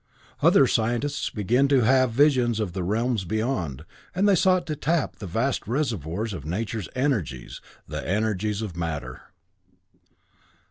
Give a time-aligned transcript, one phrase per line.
[0.41, 3.85] Other scientists began to have visions of the realms beyond,
[4.15, 9.21] and they sought to tap the vast reservoirs of Nature's energies, the energies of matter.